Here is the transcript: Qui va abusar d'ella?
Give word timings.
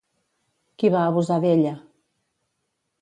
Qui 0.83 0.89
va 0.95 1.03
abusar 1.09 1.37
d'ella? 1.43 1.75